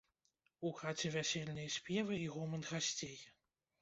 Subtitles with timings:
[0.69, 3.17] У хаце вясельныя спевы і гоман гасцей.